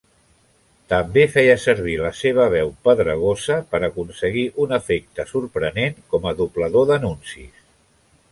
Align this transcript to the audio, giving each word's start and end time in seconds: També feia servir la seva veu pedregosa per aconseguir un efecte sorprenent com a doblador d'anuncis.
També 0.93 1.25
feia 1.33 1.57
servir 1.65 1.97
la 2.05 2.11
seva 2.19 2.47
veu 2.53 2.71
pedregosa 2.87 3.59
per 3.75 3.81
aconseguir 3.89 4.47
un 4.65 4.75
efecte 4.79 5.27
sorprenent 5.33 6.01
com 6.15 6.27
a 6.31 6.33
doblador 6.43 6.89
d'anuncis. 6.93 7.63